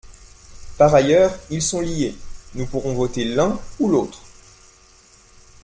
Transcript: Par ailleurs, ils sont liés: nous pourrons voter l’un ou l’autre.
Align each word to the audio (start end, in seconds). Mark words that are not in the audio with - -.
Par 0.79 0.95
ailleurs, 0.95 1.31
ils 1.51 1.61
sont 1.61 1.79
liés: 1.79 2.15
nous 2.55 2.65
pourrons 2.65 2.95
voter 2.95 3.23
l’un 3.23 3.59
ou 3.79 3.87
l’autre. 3.87 4.19